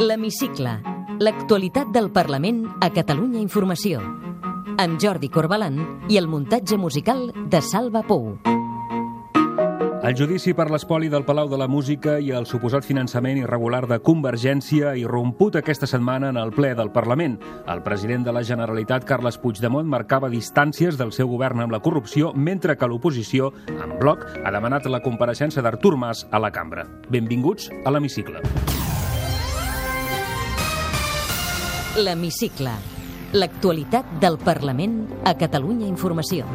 [0.00, 0.70] L'Hemicicle.
[1.18, 3.98] L'actualitat del Parlament a Catalunya Informació.
[4.78, 8.36] Amb Jordi Corbalan i el muntatge musical de Salva Pou.
[9.98, 13.98] El judici per l'espoli del Palau de la Música i el suposat finançament irregular de
[13.98, 17.34] Convergència irromput aquesta setmana en el ple del Parlament.
[17.66, 22.30] El president de la Generalitat, Carles Puigdemont, marcava distàncies del seu govern amb la corrupció,
[22.36, 26.86] mentre que l'oposició, en bloc, ha demanat la compareixença d'Artur Mas a la cambra.
[27.10, 28.46] Benvinguts a l'Hemicicle.
[31.98, 32.70] L'Hemicicle.
[33.34, 36.46] L'actualitat del Parlament a Catalunya Informació.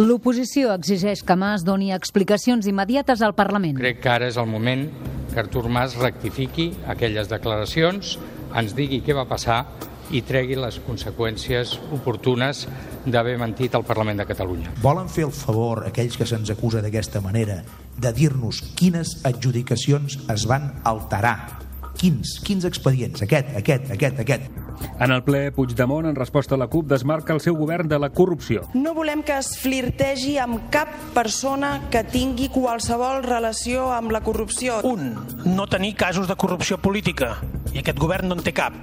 [0.00, 3.76] L'oposició exigeix que Mas doni explicacions immediates al Parlament.
[3.76, 4.86] Crec que ara és el moment
[5.34, 8.16] que Artur Mas rectifiqui aquelles declaracions,
[8.56, 9.66] ens digui què va passar
[10.10, 12.66] i tregui les conseqüències oportunes
[13.06, 14.74] d'haver mentit al Parlament de Catalunya.
[14.82, 17.62] Volen fer el favor, aquells que se'ns acusa d'aquesta manera,
[17.96, 21.64] de dir-nos quines adjudicacions es van alterar.
[21.96, 22.38] Quins?
[22.44, 23.22] Quins expedients?
[23.24, 24.64] Aquest, aquest, aquest, aquest.
[25.00, 28.10] En el ple, Puigdemont, en resposta a la CUP, desmarca el seu govern de la
[28.12, 28.66] corrupció.
[28.74, 34.82] No volem que es flirtegi amb cap persona que tingui qualsevol relació amb la corrupció.
[34.84, 35.14] Un,
[35.48, 37.36] no tenir casos de corrupció política,
[37.72, 38.76] i aquest govern no en té cap.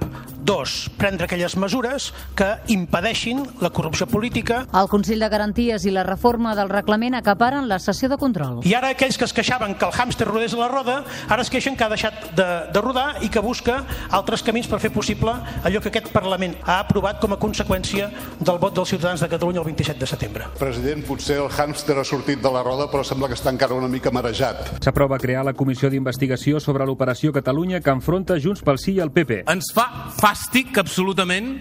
[0.44, 4.66] Dos, prendre aquelles mesures que impedeixin la corrupció política.
[4.76, 8.58] El Consell de Garanties i la reforma del reglament acaparen la sessió de control.
[8.68, 10.98] I ara aquells que es queixaven que el hàmster rodés la roda,
[11.32, 13.78] ara es queixen que ha deixat de, de rodar i que busca
[14.12, 15.32] altres camins per fer possible
[15.64, 19.64] allò que aquest Parlament ha aprovat com a conseqüència del vot dels ciutadans de Catalunya
[19.64, 20.50] el 27 de setembre.
[20.60, 23.88] President, potser el hàmster ha sortit de la roda, però sembla que està encara una
[23.88, 24.74] mica marejat.
[24.84, 29.14] S'aprova crear la comissió d'investigació sobre l'operació Catalunya que enfronta Junts pel Sí i el
[29.14, 29.46] PP.
[29.48, 29.88] Ens fa
[30.34, 31.60] fàstic absolutament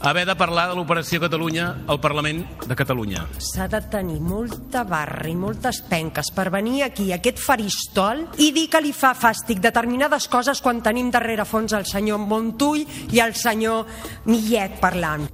[0.00, 3.26] haver de parlar de l'Operació Catalunya al Parlament de Catalunya.
[3.36, 8.50] S'ha de tenir molta barra i moltes penques per venir aquí, a aquest faristol, i
[8.56, 13.20] dir que li fa fàstic determinades coses quan tenim darrere fons el senyor Montull i
[13.20, 13.84] el senyor
[14.24, 15.28] Millet parlant.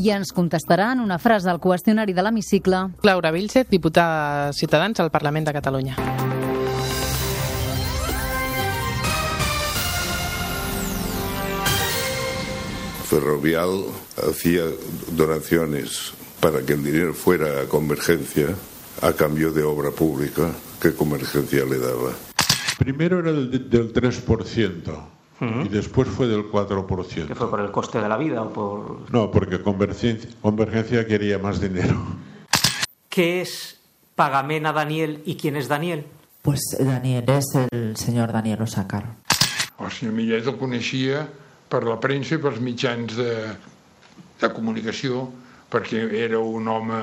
[0.00, 2.86] I ens contestarà en una frase al qüestionari de l'hemicicle.
[3.04, 6.29] Laura Vilcet, diputada de Ciutadans al Parlament de Catalunya.
[13.10, 13.86] Ferrovial
[14.22, 14.62] hacía
[15.10, 18.54] donaciones para que el dinero fuera a Convergencia
[19.02, 22.12] a cambio de obra pública que Convergencia le daba.
[22.78, 24.22] Primero era el del 3%.
[25.40, 25.66] Uh -huh.
[25.66, 27.26] Y después fue del 4%.
[27.26, 29.10] ¿Que fue por el coste de la vida o por...?
[29.10, 31.96] No, porque Convergencia, Convergencia quería más dinero.
[33.08, 33.76] ¿Qué es
[34.14, 36.06] pagament a Daniel y quién es Daniel?
[36.42, 38.60] Pues Daniel es el señor Daniel.
[38.60, 41.28] El senyor Millet el coneixia
[41.70, 43.34] per la premsa i pels mitjans de,
[44.40, 45.28] de comunicació
[45.70, 47.00] perquè era un home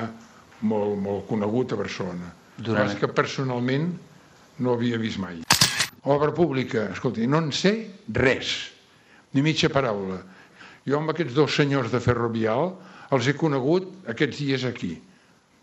[0.68, 2.32] molt, molt conegut a Barcelona.
[2.58, 2.92] Durant...
[3.00, 3.92] Que personalment
[4.60, 5.40] no havia vist mai.
[6.08, 7.72] Obra pública, escolti, no en sé
[8.14, 8.52] res,
[9.32, 10.20] ni mitja paraula.
[10.88, 12.72] Jo amb aquests dos senyors de Ferrovial
[13.14, 14.94] els he conegut aquests dies aquí.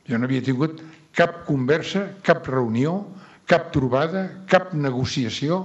[0.10, 0.82] Jo no havia tingut
[1.18, 3.00] cap conversa, cap reunió,
[3.50, 5.64] cap trobada, cap negociació,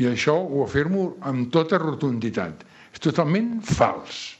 [0.00, 2.64] i això ho afirmo amb tota rotunditat.
[3.02, 4.38] Totalment fals.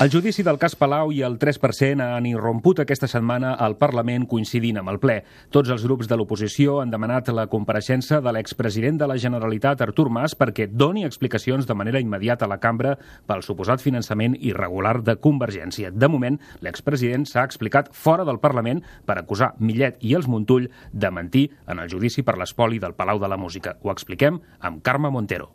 [0.00, 4.76] El judici del cas Palau i el 3% han irromput aquesta setmana al Parlament coincidint
[4.80, 5.14] amb el ple.
[5.52, 10.10] Tots els grups de l'oposició han demanat la compareixença de l'expresident de la Generalitat, Artur
[10.12, 12.96] Mas, perquè doni explicacions de manera immediata a la cambra
[13.28, 15.92] pel suposat finançament irregular de Convergència.
[15.92, 21.12] De moment, l'expresident s'ha explicat fora del Parlament per acusar Millet i els Montull de
[21.12, 23.78] mentir en el judici per l'espoli del Palau de la Música.
[23.80, 25.52] Ho expliquem amb Carme Montero.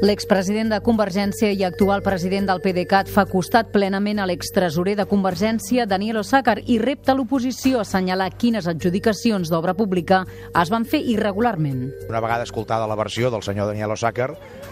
[0.00, 5.84] L'expresident de Convergència i actual president del PDeCAT fa costat plenament a l'extresorer de Convergència,
[5.84, 10.22] Daniel Osàcar, i repta l'oposició a assenyalar quines adjudicacions d'obra pública
[10.56, 11.82] es van fer irregularment.
[12.08, 14.30] Una vegada escoltada la versió del senyor Daniel Osàcar,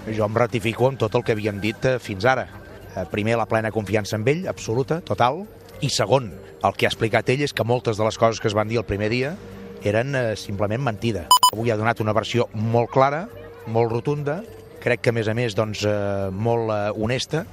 [0.09, 2.49] jo em ratifico amb tot el que havíem dit eh, fins ara.
[2.97, 5.45] Eh, primer, la plena confiança en ell, absoluta, total,
[5.85, 6.33] i segon,
[6.65, 8.81] el que ha explicat ell és que moltes de les coses que es van dir
[8.81, 9.37] el primer dia
[9.85, 11.29] eren eh, simplement mentida.
[11.53, 13.27] Avui ha donat una versió molt clara,
[13.69, 14.41] molt rotunda,
[14.83, 17.45] crec que a més a més doncs, eh, molt eh, honesta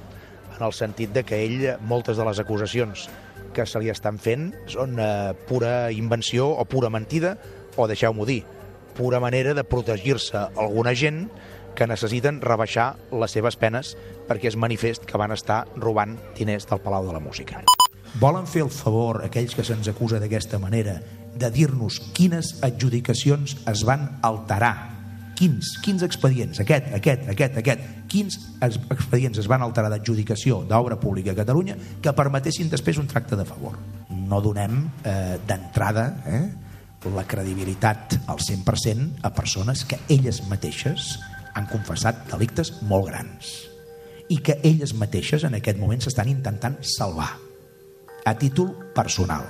[0.56, 3.08] en el sentit de que ell moltes de les acusacions
[3.56, 7.36] que se li estan fent són eh, pura invenció o pura mentida
[7.76, 8.42] o deixeu-m'ho dir,
[8.96, 11.26] pura manera de protegir-se alguna gent
[11.76, 13.94] que necessiten rebaixar les seves penes
[14.26, 17.60] perquè és manifest que van estar robant diners del Palau de la Música.
[18.16, 21.02] Volen fer el favor, aquells que se'ns acusa d'aquesta manera,
[21.36, 24.95] de dir-nos quines adjudicacions es van alterar
[25.36, 25.74] Quins?
[25.84, 26.62] Quins expedients?
[26.64, 27.84] Aquest, aquest, aquest, aquest.
[28.08, 33.36] Quins expedients es van alterar d'adjudicació d'obra pública a Catalunya que permetessin després un tracte
[33.36, 33.76] de favor?
[34.26, 36.44] no donem eh, d'entrada eh,
[37.14, 41.14] la credibilitat al 100% a persones que elles mateixes
[41.54, 43.52] han confessat delictes molt grans
[44.28, 47.30] i que elles mateixes en aquest moment s'estan intentant salvar
[48.26, 49.46] a títol personal.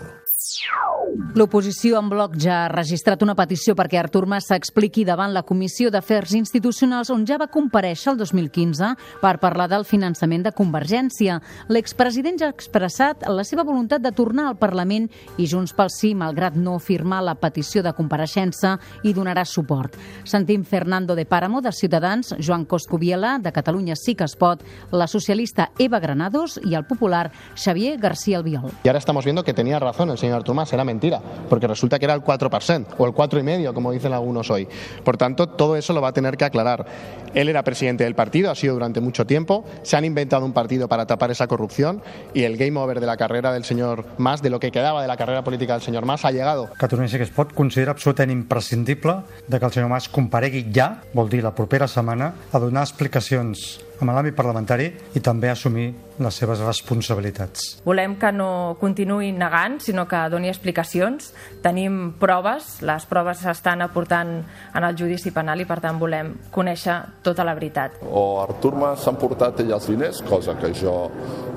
[1.36, 5.90] L'oposició en bloc ja ha registrat una petició perquè Artur Mas s'expliqui davant la Comissió
[5.92, 8.90] d'Afers Institucionals on ja va compareixer el 2015
[9.22, 11.38] per parlar del finançament de Convergència.
[11.72, 15.08] L'expresident ja ha expressat la seva voluntat de tornar al Parlament
[15.38, 19.96] i Junts pel Sí, malgrat no firmar la petició de compareixença, hi donarà suport.
[20.24, 25.06] Sentim Fernando de Páramo, de Ciutadans, Joan Coscubiela, de Catalunya Sí que es pot, la
[25.06, 28.72] socialista Eva Granados i el popular Xavier García Albiol.
[28.84, 31.05] Y ahora estamos viendo que tenía razón el señor Artur Mas, era mentira,
[31.48, 34.68] porque resulta que era el 4% o el 4,5%, como dicen algunos hoy.
[35.04, 36.86] Por tanto, todo eso lo va a tener que aclarar.
[37.34, 40.88] Él era presidente del partido, ha sido durante mucho tiempo, se han inventado un partido
[40.88, 44.50] para tapar esa corrupción y el game over de la carrera del señor Mas, de
[44.50, 46.70] lo que quedaba de la carrera política del señor Mas, ha llegado.
[46.78, 51.02] Catalunya sí que es pot considera absolutament imprescindible de que el senyor Mas comparegui ja,
[51.12, 55.88] vol dir la propera setmana, a donar explicacions amb l'àmbit parlamentari i també assumir
[56.18, 57.64] les seves responsabilitats.
[57.84, 61.32] Volem que no continuï negant, sinó que doni explicacions.
[61.64, 66.96] Tenim proves, les proves s'estan aportant en el judici penal i per tant volem conèixer
[67.26, 68.00] tota la veritat.
[68.08, 70.96] O Artur Mas s'ha emportat ell els diners, cosa que jo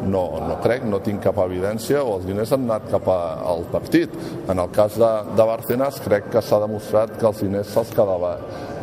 [0.04, 3.20] no, no crec, no tinc cap evidència, o els diners han anat cap a,
[3.52, 4.16] al partit.
[4.50, 8.36] En el cas de, de Bárcenas crec que s'ha demostrat que els diners se'ls quedava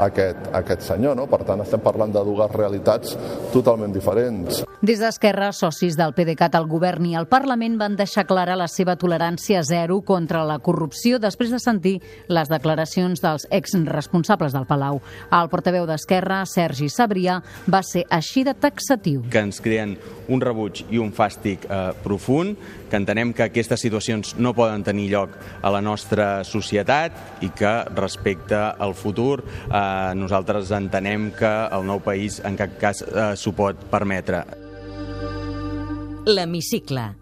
[0.06, 1.29] aquest, aquest senyor, no?
[1.31, 3.17] Per tant estem parlant de dues realitats
[3.52, 4.62] totalment diferents.
[4.87, 8.96] Des d'Esquerra, socis del PDeCAT al govern i al Parlament van deixar clara la seva
[8.96, 11.94] tolerància zero contra la corrupció després de sentir
[12.28, 15.00] les declaracions dels exresponsables del Palau.
[15.32, 19.22] El portaveu d'Esquerra, Sergi Sabrià, va ser així de taxatiu.
[19.31, 19.96] que ens creen
[20.28, 22.56] un rebuig i un fàstic eh, profund,
[22.90, 27.72] que entenem que aquestes situacions no poden tenir lloc a la nostra societat i que
[27.94, 33.52] respecte al futur eh, nosaltres entenem que el nou país en cap cas eh, s'ho
[33.56, 34.44] pot permetre.
[36.26, 37.12] L'hemicicle.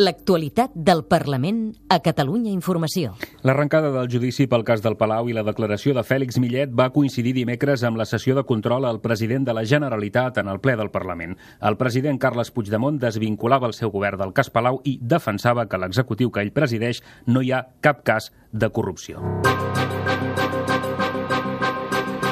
[0.00, 3.12] L'actualitat del Parlament a Catalunya Informació.
[3.44, 7.34] L'arrencada del judici pel cas del Palau i la declaració de Fèlix Millet va coincidir
[7.36, 10.92] dimecres amb la sessió de control al president de la Generalitat en el ple del
[10.94, 11.36] Parlament.
[11.60, 16.32] El president Carles Puigdemont desvinculava el seu govern del cas Palau i defensava que l'executiu
[16.32, 19.20] que ell presideix no hi ha cap cas de corrupció.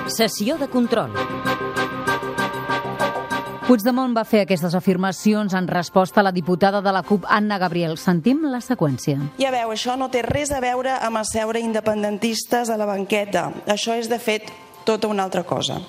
[0.08, 1.12] Sessió de control.
[3.68, 7.98] Puigdemont va fer aquestes afirmacions en resposta a la diputada de la CUP, Anna Gabriel.
[8.00, 9.18] Sentim la seqüència.
[9.36, 13.50] Ja veu, això no té res a veure amb asseure independentistes a la banqueta.
[13.68, 14.48] Això és, de fet,
[14.88, 15.82] tota una altra cosa.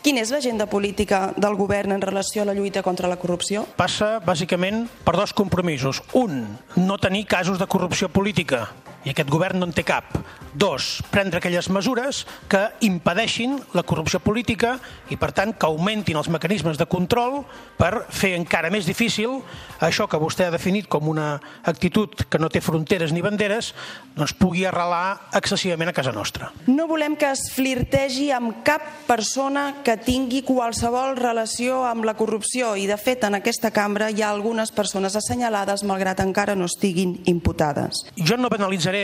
[0.00, 3.66] Quina és l'agenda política del govern en relació a la lluita contra la corrupció?
[3.76, 6.00] Passa, bàsicament, per dos compromisos.
[6.16, 6.46] Un,
[6.80, 8.70] no tenir casos de corrupció política,
[9.08, 10.12] i aquest govern no en té cap.
[10.58, 14.74] Dos, prendre aquelles mesures que impedeixin la corrupció política
[15.08, 17.42] i, per tant, que augmentin els mecanismes de control
[17.78, 19.38] per fer encara més difícil
[19.84, 21.36] això que vostè ha definit com una
[21.68, 23.70] actitud que no té fronteres ni banderes,
[24.16, 26.50] doncs pugui arrelar excessivament a casa nostra.
[26.66, 32.74] No volem que es flirtegi amb cap persona que tingui qualsevol relació amb la corrupció
[32.76, 37.18] i, de fet, en aquesta cambra hi ha algunes persones assenyalades malgrat encara no estiguin
[37.30, 38.02] imputades.
[38.18, 38.97] Jo no banalitzaré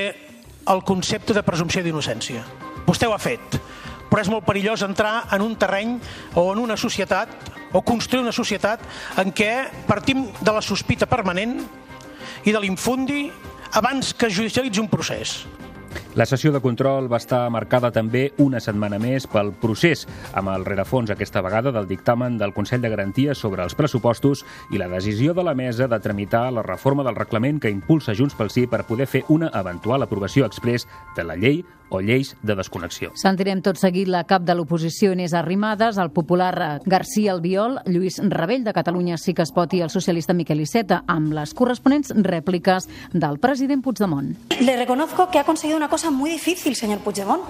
[0.72, 2.44] el concepte de presumpció d'innocència.
[2.84, 3.58] Vostè ho ha fet,
[4.10, 5.96] però és molt perillós entrar en un terreny
[6.38, 7.32] o en una societat
[7.74, 8.84] o construir una societat
[9.18, 9.50] en què
[9.88, 11.58] partim de la sospita permanent
[12.44, 13.26] i de l'infundi
[13.74, 15.42] abans que judicialitzi un procés.
[16.14, 20.04] La sessió de control va estar marcada també una setmana més pel procés,
[20.38, 24.78] amb el rerefons aquesta vegada del dictamen del Consell de Garanties sobre els pressupostos i
[24.78, 28.54] la decisió de la mesa de tramitar la reforma del reglament que impulsa Junts pel
[28.54, 33.12] Sí per poder fer una eventual aprovació express de la llei o lleis de desconnexió.
[33.20, 38.64] Sentirem tot seguit la cap de l'oposició Inés Arrimadas, el popular García Albiol, Lluís Rebell
[38.64, 42.88] de Catalunya Sí que es pot i el socialista Miquel Iceta, amb les corresponents rèpliques
[43.12, 44.34] del president Puigdemont.
[44.60, 47.42] Le reconozco que ha conseguido una cosa muy difícil, señor Puigdemont.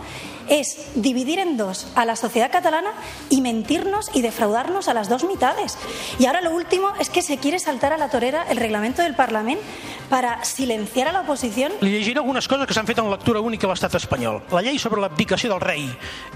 [0.49, 2.91] Es dividir en dos a la sociedad catalana
[3.31, 5.79] y mentirnos y defraudarnos a las dos mitades.
[6.19, 9.15] Y ahora lo último es que se quiere saltar a la torera el reglamento del
[9.15, 9.35] Parlamento
[10.09, 11.73] para silenciar a la oposición.
[11.81, 14.43] Li llegiré algunes coses que s'han fet en lectura única a l'estat espanyol.
[14.53, 15.89] La llei sobre l'abdicació del rei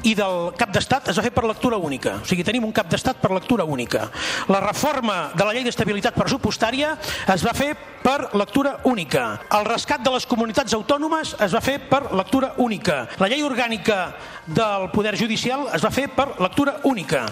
[0.03, 2.19] i del cap d'estat es va fer per lectura única.
[2.23, 4.09] O sigui, tenim un cap d'estat per lectura única.
[4.49, 6.97] La reforma de la llei d'estabilitat pressupostària
[7.35, 9.41] es va fer per lectura única.
[9.53, 13.07] El rescat de les comunitats autònomes es va fer per lectura única.
[13.19, 14.15] La llei orgànica
[14.47, 17.27] del Poder Judicial es va fer per lectura única.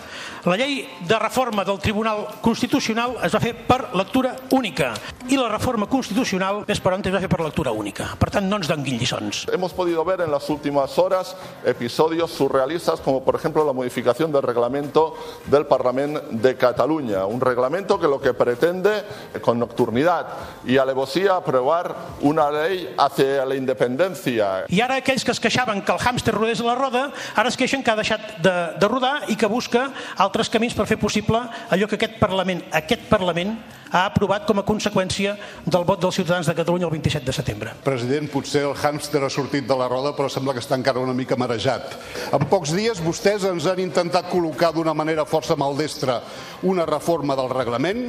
[0.46, 4.92] La llei de reforma del Tribunal Constitucional es va fer per lectura única.
[5.26, 8.12] I la reforma constitucional, més per on, es va fer per lectura única.
[8.14, 9.40] Per tant, no ens donguin lliçons.
[9.50, 11.34] Hemos podido ver en las últimas horas
[11.64, 17.98] episodios surrealistas como por ejemplo la modificación del reglamento del Parlamento de Cataluña, un reglamento
[17.98, 19.02] que lo que pretende
[19.42, 20.28] con nocturnidad
[20.64, 24.62] y alevosía aprobar una ley hacia la independencia.
[24.68, 27.58] I ara aquells que es queixaven que el hàmster rodés a la roda, ara es
[27.58, 31.40] queixen que ha deixat de, de rodar i que busca altres camins per fer possible
[31.72, 33.54] allò que aquest Parlament, aquest Parlament
[33.90, 37.74] ha aprovat com a conseqüència del vot dels ciutadans de Catalunya el 27 de setembre.
[37.84, 41.14] President, potser el hàmster ha sortit de la roda, però sembla que està encara una
[41.16, 41.96] mica marejat.
[42.36, 46.20] En pocs dies vostès ens han intentat col·locar d'una manera força maldestra
[46.62, 48.04] una reforma del reglament,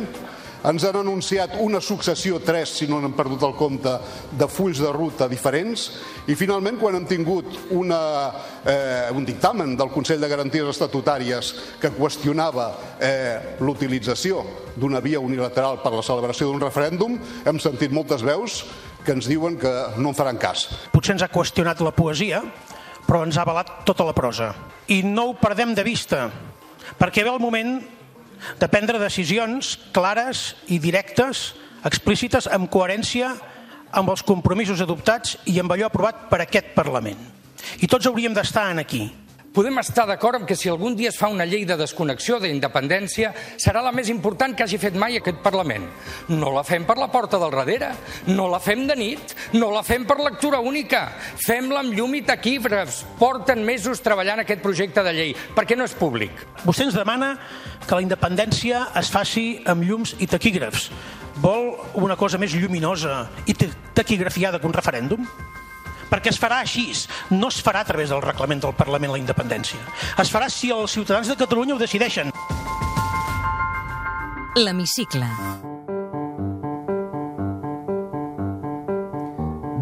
[0.67, 3.93] ens han anunciat una successió, tres, si no n'han perdut el compte,
[4.38, 5.88] de fulls de ruta diferents
[6.27, 8.01] i finalment quan hem tingut una,
[8.67, 12.67] eh, un dictamen del Consell de Garanties Estatutàries que qüestionava
[13.00, 14.43] eh, l'utilització
[14.75, 18.65] d'una via unilateral per la celebració d'un referèndum, hem sentit moltes veus
[19.05, 20.67] que ens diuen que no en faran cas.
[20.91, 22.43] Potser ens ha qüestionat la poesia,
[23.07, 24.51] però ens ha avalat tota la prosa.
[24.91, 26.27] I no ho perdem de vista,
[27.00, 27.79] perquè ve el moment
[28.60, 31.53] de prendre decisions clares i directes,
[31.88, 33.36] explícites, amb coherència
[33.91, 37.20] amb els compromisos adoptats i amb allò aprovat per aquest Parlament.
[37.82, 39.06] I tots hauríem d'estar en aquí.
[39.57, 43.31] Podem estar d'acord amb que si algun dia es fa una llei de desconnexió d'independència
[43.57, 45.87] serà la més important que hagi fet mai aquest Parlament.
[46.29, 47.89] No la fem per la porta del darrere,
[48.27, 51.07] no la fem de nit, no la fem per lectura única,
[51.41, 53.01] fem-la amb llum i taquígrafs.
[53.17, 56.37] Porten mesos treballant aquest projecte de llei, perquè no és públic.
[56.61, 57.33] Vostè ens demana
[57.81, 60.91] que la independència es faci amb llums i taquígrafs.
[61.41, 65.25] Vol una cosa més lluminosa i taquigrafiada que un referèndum?
[66.09, 66.89] Perquè es farà així,
[67.35, 69.79] no es farà a través del reglament del Parlament la independència.
[70.17, 72.33] Es farà si els ciutadans de Catalunya ho decideixen.
[74.57, 75.76] L'hemicicle.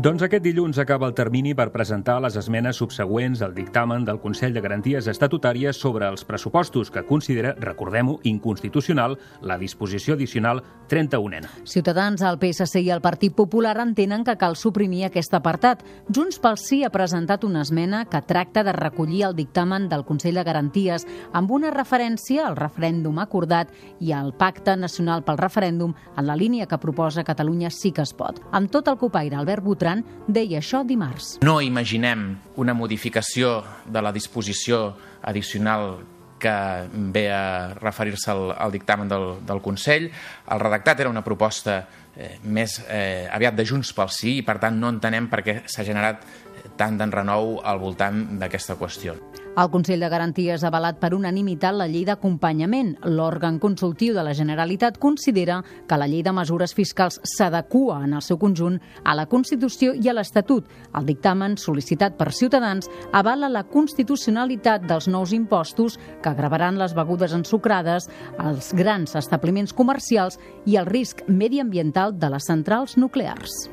[0.05, 4.53] Doncs aquest dilluns acaba el termini per presentar les esmenes subsegüents al dictamen del Consell
[4.53, 11.49] de Garanties Estatutàries sobre els pressupostos, que considera, recordem-ho, inconstitucional la disposició addicional 31N.
[11.65, 15.81] Ciutadans, el PSC i el Partit Popular entenen que cal suprimir aquest apartat.
[16.13, 20.37] Junts pel Sí ha presentat una esmena que tracta de recollir el dictamen del Consell
[20.37, 26.29] de Garanties amb una referència al referèndum acordat i al Pacte Nacional pel Referèndum en
[26.29, 28.43] la línia que proposa Catalunya sí que es pot.
[28.51, 29.94] Amb tot el copaire, Albert Botran
[30.27, 31.37] deia això dimarts.
[31.45, 32.27] No imaginem
[32.61, 35.99] una modificació de la disposició addicional
[36.39, 36.55] que
[36.91, 40.09] ve a referir-se al, al dictamen del, del Consell.
[40.51, 41.79] El redactat era una proposta
[42.15, 45.61] eh, més eh, aviat de Junts pel Sí i, per tant, no entenem per què
[45.71, 46.25] s'ha generat
[46.77, 49.15] tant d'enrenou al voltant d'aquesta qüestió.
[49.55, 52.89] El Consell de Garanties ha avalat per unanimitat la llei d'acompanyament.
[53.07, 58.23] L'òrgan consultiu de la Generalitat considera que la llei de mesures fiscals s'adequa en el
[58.25, 60.67] seu conjunt a la Constitució i a l'Estatut.
[60.91, 67.31] El dictamen, sol·licitat per Ciutadans, avala la constitucionalitat dels nous impostos que gravaran les begudes
[67.31, 68.09] ensucrades,
[68.43, 73.69] els grans establiments comercials i el risc mediambiental de les centrals nuclears.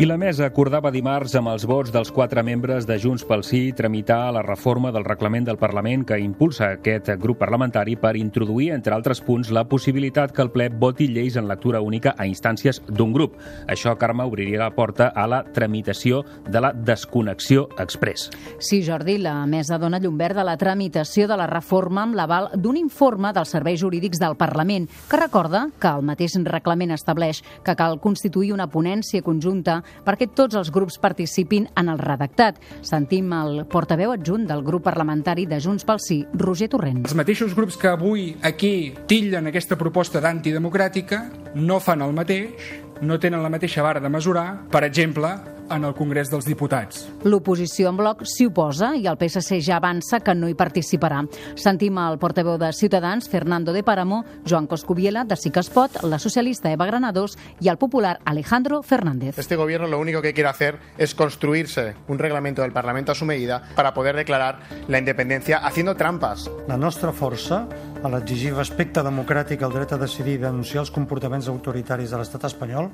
[0.00, 3.58] I la mesa acordava dimarts amb els vots dels quatre membres de Junts pel Sí
[3.76, 8.94] tramitar la reforma del reglament del Parlament que impulsa aquest grup parlamentari per introduir, entre
[8.96, 13.12] altres punts, la possibilitat que el ple voti lleis en lectura única a instàncies d'un
[13.12, 13.34] grup.
[13.68, 18.30] Això, Carme, obriria la porta a la tramitació de la desconnexió express.
[18.56, 22.48] Sí, Jordi, la mesa dona llum verd a la tramitació de la reforma amb l'aval
[22.56, 27.76] d'un informe dels serveis jurídics del Parlament, que recorda que el mateix reglament estableix que
[27.76, 32.60] cal constituir una ponència conjunta perquè tots els grups participin en el redactat.
[32.86, 37.04] Sentim el portaveu adjunt del grup parlamentari de Junts pel Sí, Roger Torrent.
[37.04, 42.70] Els mateixos grups que avui aquí tillen aquesta proposta d'antidemocràtica no fan el mateix,
[43.00, 45.32] no tenen la mateixa vara de mesurar, per exemple,
[45.70, 47.06] en el Congrés dels Diputats.
[47.24, 51.22] L'oposició en bloc s'hi oposa i el PSC ja avança que no hi participarà.
[51.58, 56.02] Sentim el portaveu de Ciutadans, Fernando de Páramo, Joan Coscubiela, de Sí que es pot,
[56.02, 59.38] la socialista Eva Granados y el popular Alejandro Fernández.
[59.38, 63.24] Este gobierno lo único que quiere hacer es construirse un reglamento del Parlamento a su
[63.24, 66.50] medida para poder declarar la independencia haciendo trampas.
[66.68, 67.66] La nostra força,
[68.02, 72.46] a l'exigir respecte democràtic al dret a decidir i denunciar els comportaments autoritaris de l'estat
[72.48, 72.90] espanyol,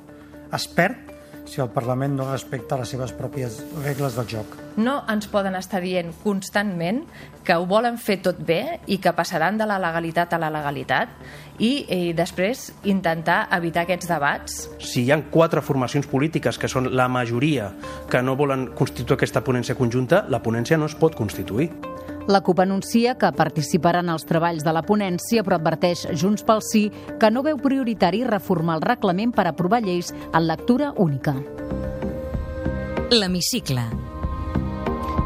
[0.54, 1.16] es perd
[1.47, 4.57] si el Parlament no respecta les seves pròpies regles del joc.
[4.76, 7.05] No ens poden estar dient constantment
[7.47, 11.12] que ho volen fer tot bé i que passaran de la legalitat a la legalitat
[11.59, 14.59] i, i després intentar evitar aquests debats.
[14.83, 17.71] Si hi ha quatre formacions polítiques que són la majoria
[18.11, 21.71] que no volen constituir aquesta ponència conjunta, la ponència no es pot constituir.
[22.26, 26.62] La CUP anuncia que participarà en els treballs de la ponència, però adverteix Junts pel
[26.66, 26.88] Sí
[27.21, 31.37] que no veu prioritari reformar el reglament per aprovar lleis en lectura única.
[33.14, 33.87] L'hemicicle.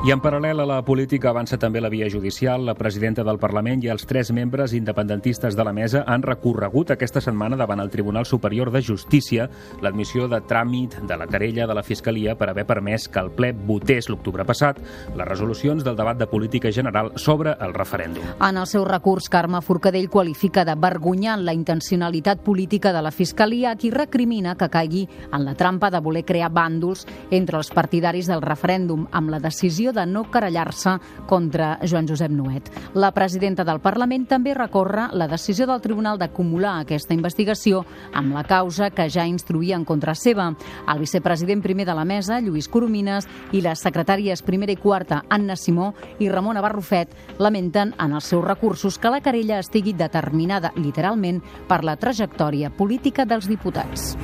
[0.01, 2.63] I en paral·lel a la política avança també la via judicial.
[2.65, 7.21] La presidenta del Parlament i els tres membres independentistes de la mesa han recorregut aquesta
[7.21, 9.51] setmana davant el Tribunal Superior de Justícia
[9.85, 13.51] l'admissió de tràmit de la querella de la Fiscalia per haver permès que el ple
[13.53, 18.25] votés l'octubre passat les resolucions del debat de política general sobre el referèndum.
[18.41, 23.77] En el seu recurs, Carme Forcadell qualifica de vergonyant la intencionalitat política de la Fiscalia,
[23.77, 28.41] qui recrimina que caigui en la trampa de voler crear bàndols entre els partidaris del
[28.41, 32.71] referèndum amb la decisió de no querellar-se contra Joan Josep Nuet.
[32.95, 38.45] La presidenta del Parlament també recorre la decisió del Tribunal d'acumular aquesta investigació amb la
[38.45, 40.51] causa que ja instruïa en contra seva.
[40.89, 45.57] El vicepresident primer de la mesa, Lluís Coromines, i les secretàries primera i quarta, Anna
[45.57, 51.43] Simó i Ramona Barrufet, lamenten en els seus recursos que la querella estigui determinada literalment
[51.69, 54.15] per la trajectòria política dels diputats.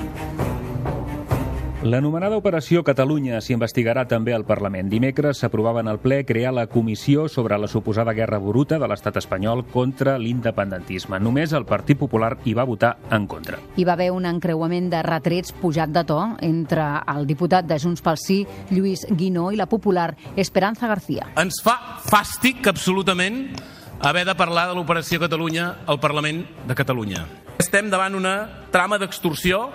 [1.87, 4.89] L'anomenada Operació Catalunya s'investigarà també al Parlament.
[4.91, 9.21] Dimecres s'aprovava en el ple crear la comissió sobre la suposada guerra bruta de l'estat
[9.21, 11.21] espanyol contra l'independentisme.
[11.23, 13.61] Només el Partit Popular hi va votar en contra.
[13.77, 18.03] Hi va haver un encreuament de retrets pujat de to entre el diputat de Junts
[18.03, 18.43] pel Sí,
[18.75, 21.31] Lluís Guinó, i la popular Esperanza García.
[21.39, 23.45] Ens fa fàstic, absolutament,
[24.01, 27.29] haver de parlar de l'Operació Catalunya al Parlament de Catalunya.
[27.63, 28.41] Estem davant una
[28.75, 29.69] trama d'extorsió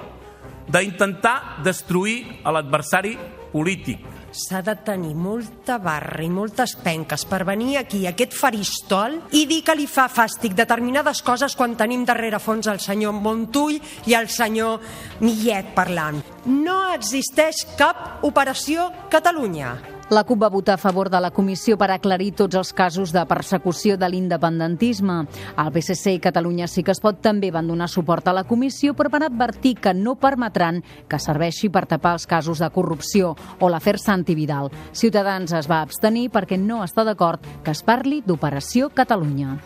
[0.67, 3.17] d'intentar destruir a l'adversari
[3.51, 4.07] polític.
[4.31, 9.43] S'ha de tenir molta barra i moltes penques per venir aquí, a aquest faristol, i
[9.49, 14.15] dir que li fa fàstic determinades coses quan tenim darrere fons el senyor Montull i
[14.15, 14.79] el senyor
[15.19, 16.23] Millet parlant.
[16.47, 19.90] No existeix cap operació Catalunya.
[20.11, 23.21] La CUP va votar a favor de la comissió per aclarir tots els casos de
[23.29, 25.21] persecució de l'independentisme.
[25.55, 28.91] El PSC i Catalunya sí que es pot també van donar suport a la comissió,
[28.91, 33.69] però van advertir que no permetran que serveixi per tapar els casos de corrupció o
[33.71, 34.67] l'afer Santi Vidal.
[34.91, 39.61] Ciutadans es va abstenir perquè no està d'acord que es parli d'Operació Catalunya.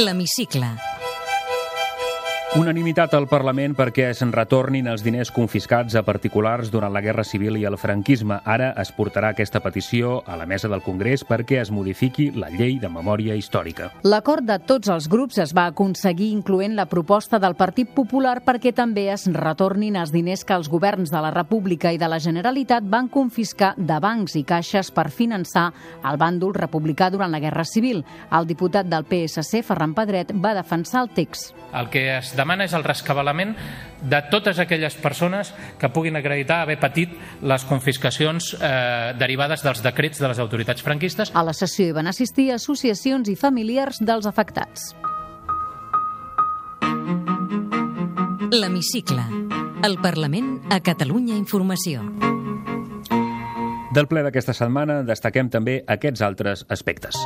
[0.00, 0.72] L'hemicicle.
[2.58, 7.54] Unanimitat al Parlament perquè es retornin els diners confiscats a particulars durant la Guerra Civil
[7.60, 8.40] i el franquisme.
[8.42, 12.80] Ara es portarà aquesta petició a la mesa del Congrés perquè es modifiqui la llei
[12.82, 13.92] de memòria històrica.
[14.02, 18.74] L'acord de tots els grups es va aconseguir incloent la proposta del Partit Popular perquè
[18.74, 22.82] també es retornin els diners que els governs de la República i de la Generalitat
[22.82, 25.68] van confiscar de bancs i caixes per finançar
[26.02, 28.02] el bàndol republicà durant la Guerra Civil.
[28.34, 31.54] El diputat del PSC, Ferran Pedret, va defensar el text.
[31.70, 33.54] El que es demana és el rescabalament
[34.00, 40.20] de totes aquelles persones que puguin acreditar haver patit les confiscacions eh, derivades dels decrets
[40.20, 41.34] de les autoritats franquistes.
[41.34, 44.94] A la sessió hi van assistir associacions i familiars dels afectats.
[48.50, 49.22] L'hemicicle.
[49.86, 52.02] El Parlament a Catalunya Informació.
[53.94, 57.16] Del ple d'aquesta setmana destaquem també aquests altres aspectes.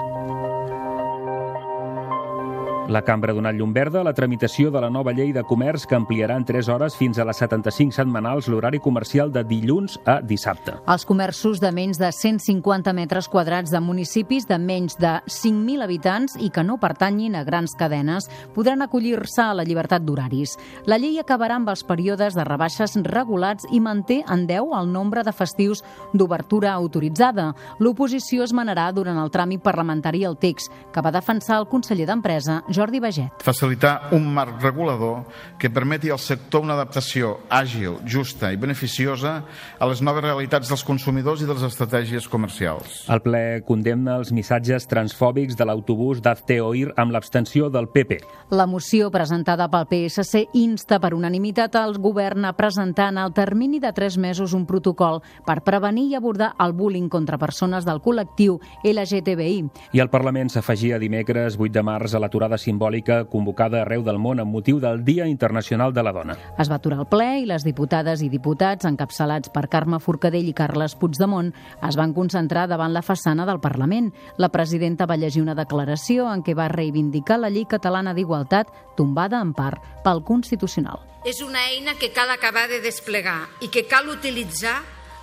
[2.86, 5.86] La cambra ha donat llum verda a la tramitació de la nova llei de comerç
[5.88, 10.18] que ampliarà en 3 hores fins a les 75 setmanals l'horari comercial de dilluns a
[10.20, 10.74] dissabte.
[10.92, 16.36] Els comerços de menys de 150 metres quadrats de municipis de menys de 5.000 habitants
[16.36, 20.58] i que no pertanyin a grans cadenes podran acollir-se a la llibertat d'horaris.
[20.84, 25.24] La llei acabarà amb els períodes de rebaixes regulats i manté en 10 el nombre
[25.24, 25.80] de festius
[26.12, 27.54] d'obertura autoritzada.
[27.80, 32.60] L'oposició es manarà durant el tràmit parlamentari al text, que va defensar el conseller d'Empresa,
[32.74, 33.42] Jordi Baget.
[33.44, 35.24] Facilitar un marc regulador
[35.58, 39.36] que permeti al sector una adaptació àgil, justa i beneficiosa
[39.78, 43.04] a les noves realitats dels consumidors i de les estratègies comercials.
[43.12, 48.20] El ple condemna els missatges transfòbics de l'autobús d'Azteoir amb l'abstenció del PP.
[48.50, 53.80] La moció presentada pel PSC insta per unanimitat al govern a presentar en el termini
[53.80, 58.58] de tres mesos un protocol per prevenir i abordar el bullying contra persones del col·lectiu
[58.84, 59.70] LGTBI.
[59.94, 64.40] I el Parlament s'afegia dimecres 8 de març a l'aturada simbòlica convocada arreu del món
[64.42, 66.36] amb motiu del Dia Internacional de la Dona.
[66.58, 70.56] Es va aturar el ple i les diputades i diputats, encapçalats per Carme Forcadell i
[70.56, 71.52] Carles Puigdemont,
[71.84, 74.10] es van concentrar davant la façana del Parlament.
[74.38, 79.40] La presidenta va llegir una declaració en què va reivindicar la llei catalana d'igualtat tombada
[79.42, 81.02] en part pel Constitucional.
[81.24, 84.76] És una eina que cal acabar de desplegar i que cal utilitzar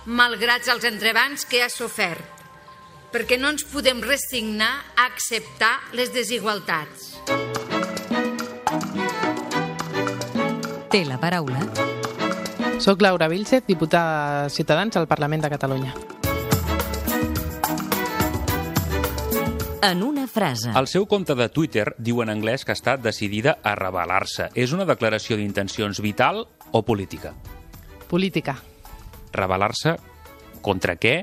[0.06, 2.42] malgrat els entrebancs que ha sofert,
[3.14, 7.11] perquè no ens podem resignar a acceptar les desigualtats.
[10.92, 11.62] Té la paraula.
[12.82, 15.94] Soc Laura Vilcet, diputada de Ciutadans al Parlament de Catalunya.
[19.82, 20.70] En una frase.
[20.76, 24.50] El seu compte de Twitter diu en anglès que està decidida a rebel·lar-se.
[24.54, 27.32] És una declaració d'intencions vital o política?
[28.12, 28.58] Política.
[29.32, 29.96] Rebel·lar-se
[30.60, 31.22] contra què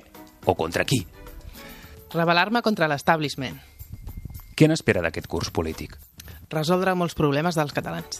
[0.49, 1.05] o contra qui?
[2.09, 3.68] Rebel·lar-me contra l'establishment.
[4.59, 5.93] Què n'espera d'aquest curs polític?
[6.51, 8.17] Resoldre molts problemes dels catalans.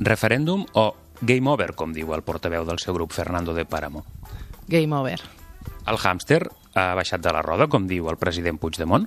[0.00, 0.84] Referèndum o
[1.20, 4.00] game over, com diu el portaveu del seu grup, Fernando de Páramo?
[4.72, 5.18] Game over.
[5.84, 9.04] El hàmster ha baixat de la roda, com diu el president Puigdemont?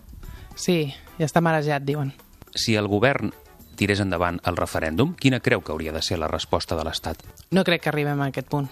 [0.53, 2.13] Sí, ja està marejat, diuen.
[2.53, 3.33] Si el govern
[3.75, 7.25] tirés endavant el referèndum, quina creu que hauria de ser la resposta de l'Estat?
[7.57, 8.69] No crec que arribem a aquest punt.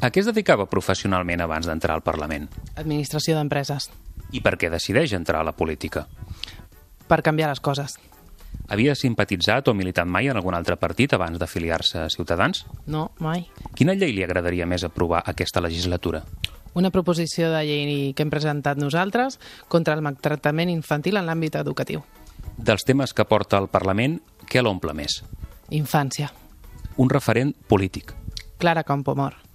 [0.00, 2.48] A què es dedicava professionalment abans d'entrar al Parlament?
[2.74, 3.90] Administració d'empreses.
[4.32, 6.06] I per què decideix entrar a la política?
[7.06, 7.96] Per canviar les coses.
[8.68, 12.64] Havia simpatitzat o militat mai en algun altre partit abans d'afiliar-se a Ciutadans?
[12.86, 13.46] No, mai.
[13.78, 16.24] Quina llei li agradaria més aprovar aquesta legislatura?
[16.74, 19.38] Una proposició de llei que hem presentat nosaltres
[19.68, 22.02] contra el maltractament infantil en l'àmbit educatiu.
[22.58, 24.18] Dels temes que porta al Parlament,
[24.50, 25.22] què l'omple més?
[25.70, 26.32] Infància.
[26.96, 28.14] Un referent polític.
[28.58, 29.45] Clara Campomor.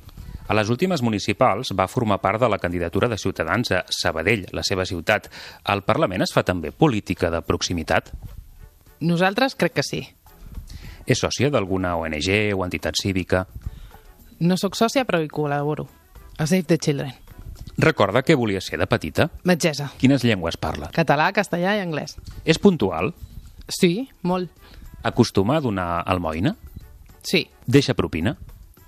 [0.52, 4.66] A les últimes municipals va formar part de la candidatura de Ciutadans a Sabadell, la
[4.68, 5.30] seva ciutat.
[5.64, 8.10] Al Parlament es fa també política de proximitat?
[9.00, 10.02] Nosaltres crec que sí.
[11.08, 13.46] És sòcia d'alguna ONG o entitat cívica?
[14.44, 15.86] No sóc sòcia, però hi col·laboro.
[16.36, 17.16] A Save the Children.
[17.80, 19.30] Recorda què volia ser de petita?
[19.48, 19.88] Metgessa.
[20.04, 20.92] Quines llengües parla?
[20.92, 22.18] Català, castellà i anglès.
[22.44, 23.14] És puntual?
[23.72, 24.52] Sí, molt.
[25.08, 26.58] Acostuma a donar almoina?
[27.24, 27.46] Sí.
[27.64, 28.36] Deixa propina?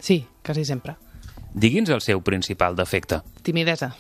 [0.04, 1.00] Sí, quasi sempre.
[1.54, 3.22] Digui'ns el seu principal defecte.
[3.46, 3.92] Timidesa.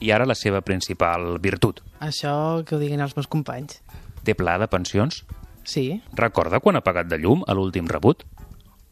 [0.00, 1.82] I ara la seva principal virtut.
[2.00, 3.82] Això que ho diguin els meus companys.
[4.24, 5.22] Té pla de pensions?
[5.68, 6.00] Sí.
[6.18, 8.24] Recorda quan ha pagat de llum a l'últim rebut?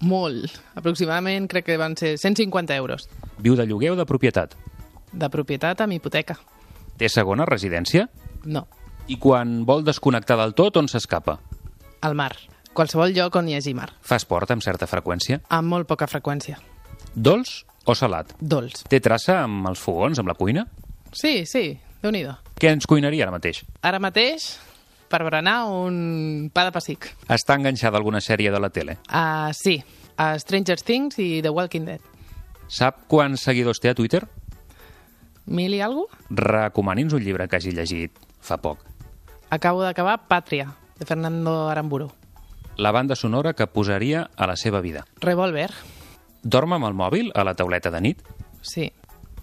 [0.05, 0.61] Molt.
[0.77, 3.09] Aproximadament crec que van ser 150 euros.
[3.39, 4.55] Viu de lloguer o de propietat?
[5.13, 6.37] De propietat amb hipoteca.
[7.01, 8.07] Té segona residència?
[8.45, 8.67] No.
[9.09, 11.39] I quan vol desconnectar del tot, on s'escapa?
[12.05, 12.35] Al mar.
[12.77, 13.91] Qualsevol lloc on hi hagi mar.
[14.01, 15.41] Fa esport amb certa freqüència?
[15.49, 16.61] Amb molt poca freqüència.
[17.17, 18.35] Dolç o salat?
[18.41, 18.85] Dolç.
[18.91, 20.67] Té traça amb els fogons, amb la cuina?
[21.13, 22.27] Sí, sí, déu nhi
[22.61, 23.63] Què ens cuinaria ara mateix?
[23.83, 24.59] Ara mateix,
[25.09, 27.09] per berenar, un pa de pessic.
[27.29, 28.99] Està enganxada a alguna sèrie de la tele?
[29.09, 29.81] Uh, sí,
[30.17, 32.01] a Stranger Things i The Walking Dead.
[32.69, 34.23] Sap quants seguidors té a Twitter?
[35.51, 36.05] Mil i algú?
[36.31, 38.85] Recomani'ns un llibre que hagi llegit fa poc.
[39.51, 42.11] Acabo d'acabar Pàtria, de Fernando Aramburu.
[42.77, 45.07] La banda sonora que posaria a la seva vida.
[45.21, 45.73] Revolver.
[46.43, 48.23] Dorm amb el mòbil a la tauleta de nit?
[48.63, 48.91] Sí.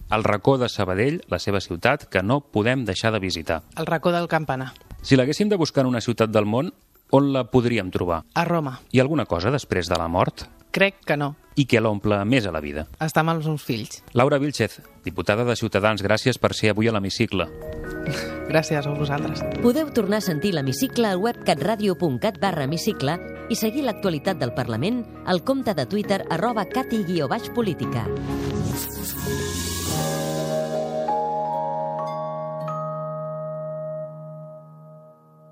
[0.10, 3.62] El racó de Sabadell, la seva ciutat, que no podem deixar de visitar.
[3.76, 4.72] El racó del Campanar.
[5.02, 6.72] Si l'haguéssim de buscar en una ciutat del món,
[7.12, 8.24] on la podríem trobar?
[8.34, 8.80] A Roma.
[8.92, 10.48] Hi ha alguna cosa després de la mort?
[10.72, 11.36] Crec que no.
[11.58, 12.86] I què l'omple més a la vida?
[13.02, 14.02] Estar amb els meus fills.
[14.14, 17.48] Laura Vilchez, diputada de Ciutadans, gràcies per ser avui a l'hemicicle.
[18.52, 19.42] Gràcies a vosaltres.
[19.64, 23.18] Podeu tornar a sentir l'hemicicle al web catradio.cat barra hemicicle
[23.50, 28.08] i seguir l'actualitat del Parlament al compte de Twitter arroba cati-política.